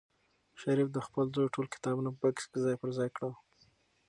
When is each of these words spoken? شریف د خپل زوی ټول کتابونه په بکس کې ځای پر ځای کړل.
شریف 0.61 0.87
د 0.93 0.97
خپل 1.07 1.25
زوی 1.35 1.47
ټول 1.55 1.65
کتابونه 1.73 2.09
په 2.11 2.19
بکس 2.23 2.43
کې 2.49 2.57
ځای 2.65 2.75
پر 2.81 2.89
ځای 2.97 3.09
کړل. 3.15 3.33